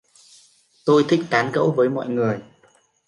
[0.85, 2.39] tôi thích tán gẫu với mọi người